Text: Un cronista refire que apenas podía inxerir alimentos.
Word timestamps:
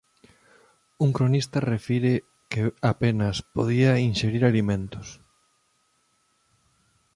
Un 1.05 1.09
cronista 1.17 1.57
refire 1.73 2.13
que 2.49 2.61
apenas 2.91 3.35
podía 3.55 3.91
inxerir 4.07 4.43
alimentos. 4.45 5.07